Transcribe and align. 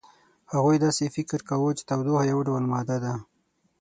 هغوی 0.53 0.77
داسې 0.85 1.13
فکر 1.15 1.39
کاوه 1.49 1.71
چې 1.77 1.83
تودوخه 1.89 2.23
یو 2.31 2.39
ډول 2.47 2.63
ماده 2.73 2.97
ده. 3.03 3.13